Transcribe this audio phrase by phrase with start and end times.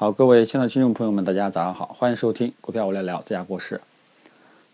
[0.00, 3.80] 好，各位亲爱的听众朋友们，大家早上好，欢迎收听股票我来聊这家故事。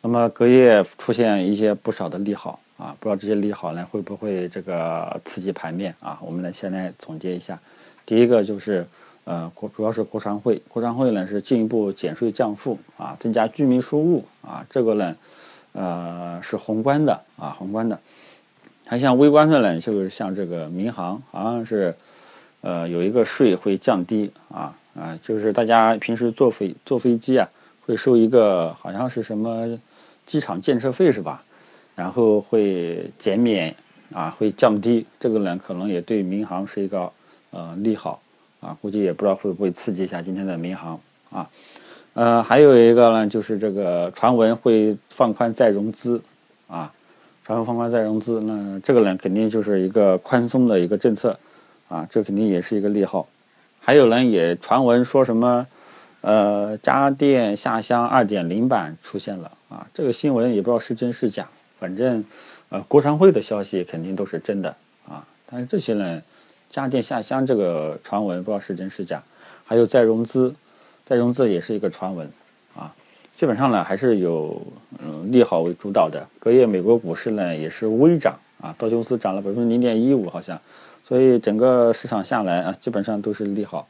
[0.02, 6.18] 那么隔夜出现一些不少的利好啊，不知道这些利好呢会不会这个刺激盘面啊？
[6.21, 7.58] 我们来先来总结一下。
[8.05, 8.87] 第一个就是
[9.25, 15.16] 呃国主要是国常会，国常会呢是进一步减税降负啊，增加居民收入啊，这个呢
[15.72, 17.98] 呃是宏观的啊宏观的。
[18.86, 21.96] 还像微观的呢，就是像这个民航好像是
[22.64, 24.74] 呃有一个税会降低啊。
[24.94, 27.48] 啊，就是大家平时坐飞坐飞机啊，
[27.84, 29.76] 会收一个好像是什么
[30.25, 31.42] 机场建设费是吧？
[31.96, 33.75] 然后会减免
[34.12, 37.11] 啊，会降低，这个呢可能也对民航是一个
[37.51, 38.23] 呃利好
[38.61, 41.01] 啊，估计也不知道会不会刺激一下今天的民航
[41.31, 41.51] 啊。
[42.12, 46.23] 呃，还有一个呢，就是这个传闻会放宽再融资
[46.69, 46.92] 啊，
[47.45, 51.37] 传闻放宽再融资，那这个呢肯定就是一个宽松的一个政策
[51.95, 53.29] 啊，这肯定也是一个利好。
[53.79, 55.65] 还有人也传闻说什么，
[56.23, 61.47] 呃，家电下乡二点零版出现了啊，这个新闻也不知道是真是假，
[61.78, 62.25] 反正，
[62.70, 64.75] 呃，国常会的消息肯定都是真的
[65.06, 65.25] 啊。
[65.47, 66.20] 但是这些呢，
[66.69, 69.22] 家电下乡这个传闻不知道是真是假。
[69.65, 70.53] 还有再融资，
[71.06, 72.28] 再融资也是一个传闻
[72.77, 72.92] 啊。
[73.37, 74.61] 基本上呢，还是有
[74.98, 76.27] 嗯利好为主导的。
[76.41, 80.59] 隔夜美国股市呢也是微涨啊，道琼斯涨了百分之零点一五，好像。
[81.07, 83.87] 所以整个市场下来啊，基本上都是利好，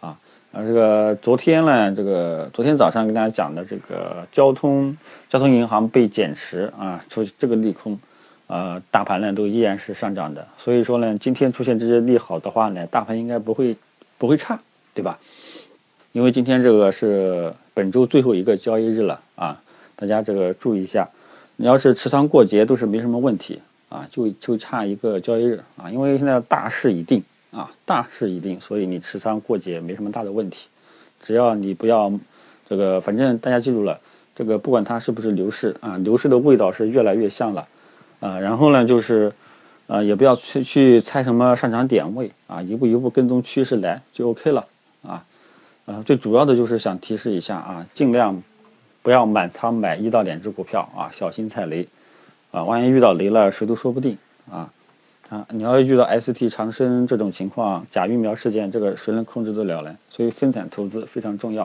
[0.00, 0.16] 啊，
[0.52, 4.96] 啊这个昨天呢，这个昨天早上跟大家讲的这个交通
[5.28, 7.98] 交通银行被减持啊，出这个利空，
[8.46, 10.46] 呃，大盘呢都依然是上涨的。
[10.56, 13.76] 所以说呢，今天出现这些利好的话呢，大盘应该不会
[14.16, 14.60] 不会差，
[14.94, 15.18] 对吧？
[16.12, 19.60] 因为今天这个是本周最后一个交易日了啊，
[19.96, 21.08] 大家这个注意一下，
[21.56, 23.60] 你要是持仓过节都是没什么问题。
[23.92, 30.68] 啊，就就差一个交易日啊，因为现在大势已定啊，大势已定，所以你持仓过节没什么大的问题，
[31.20, 32.10] 只要你不要
[32.66, 34.00] 这个，反正大家记住了，
[34.34, 37.68] 这个不管它是不是牛市啊，牛市的味道是越来越像了
[38.20, 39.30] 啊，然后呢就是，
[39.88, 44.66] 呃，也不要去去猜什么上涨点位啊，一步一步跟踪趋势来就 OK 了
[45.02, 45.22] 啊，
[45.84, 48.42] 呃，最主要的就是想提示一下啊，尽量
[49.02, 51.86] 不要满仓买一到两只股票啊，小心踩雷。
[52.52, 54.16] 啊，万一遇到雷了，谁都说不定
[54.50, 54.70] 啊！
[55.30, 59.96] 啊，你要遇到 ST 长生这种情况，假疫苗事件，这个谁能控制得了呢？
[60.10, 61.64] 所以分散投资非常重要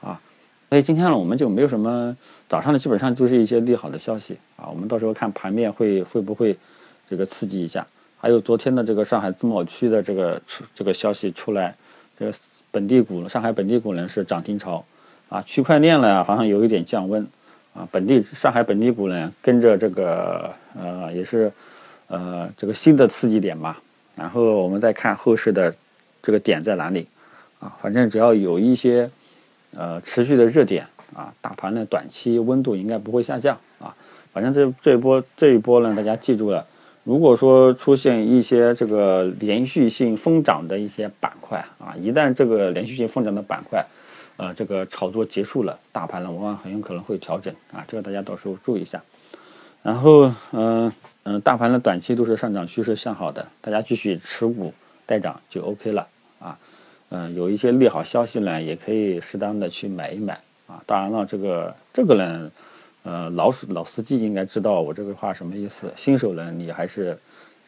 [0.00, 0.20] 啊！
[0.68, 2.16] 所以今天呢，我们就没有什么
[2.48, 4.66] 早上的，基本上都是一些利好的消息啊。
[4.68, 6.58] 我们到时候看盘面会会不会
[7.08, 7.86] 这个刺激一下？
[8.20, 10.42] 还有昨天的这个上海自贸区的这个
[10.74, 11.76] 这个消息出来，
[12.18, 12.32] 这个
[12.72, 14.84] 本地股，上海本地股呢是涨停潮
[15.28, 17.24] 啊，区块链呢好像有一点降温。
[17.78, 21.52] 啊，本地上海本地股呢，跟着这个呃，也是
[22.08, 23.80] 呃这个新的刺激点吧。
[24.16, 25.72] 然后我们再看后市的
[26.20, 27.06] 这个点在哪里
[27.60, 27.72] 啊？
[27.80, 29.08] 反正只要有一些
[29.76, 30.84] 呃持续的热点
[31.14, 33.94] 啊，大盘呢短期温度应该不会下降啊。
[34.32, 36.66] 反正这这一波这一波呢，大家记住了，
[37.04, 43.86] 如果说出现一些这个连续性疯涨的一些板块啊，一旦这个连续性疯涨的板块。
[44.38, 49.02] 呃，这个炒作结束了，大盘呢往往很有可能会调整啊，这个大家到时候注意一下。
[49.82, 50.92] 然后，嗯
[51.24, 54.72] 嗯，大盘的短期都是上涨趋势向好的，大家继续持股
[55.04, 56.06] 待涨就 OK 了
[56.38, 56.56] 啊。
[57.10, 60.80] 嗯，有一些利好消息呢，也可以适当的去买一买啊。
[60.86, 62.50] 当然了，这个这个呢，
[63.02, 67.18] 呃，老老司机应该知道我这个话什么意思，新手呢，你还是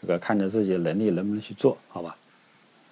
[0.00, 2.16] 这个看着自己能力能不能去做好吧。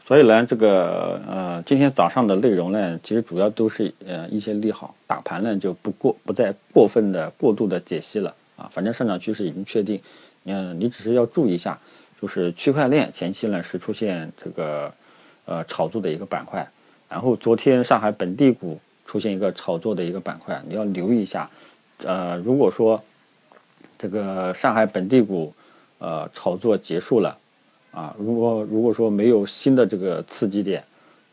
[0.08, 10.00] 所以呢，这个呃，今天早上的内容呢，其实主要都是呃一些利好，大盘呢就不过不再过分的过度的解析了啊，反正上涨趋势已经确定，
[10.44, 11.78] 嗯，你只是要注意一下，
[12.18, 14.90] 就是区块链前期呢是出现这个
[15.44, 16.66] 呃炒作的一个板块，
[17.06, 21.50] 然后昨天上海本地股出现一个炒作的一个板块，你要留意一下，
[22.04, 22.98] 呃，如果说
[23.98, 25.52] 这个上海本地股
[25.98, 27.36] 呃炒作结束了。
[27.90, 30.84] 啊，如果如果说没有新的这个刺激点，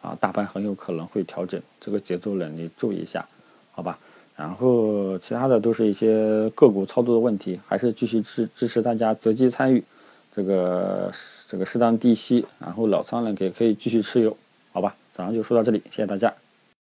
[0.02, 3.28] 啊，大盘很有可能会调整，这个节奏呢，你注意一下，
[3.72, 3.98] 好吧？
[4.36, 9.84] 然后其他的都是一些个股操作的问题，还是继续支支持大家择机参与，
[10.36, 11.12] 这个
[11.48, 14.36] 这个适当低吸，然后老仓呢也可以继续持有，
[14.72, 14.96] 好吧？
[15.14, 16.45] 早上就说到这里，谢谢大家。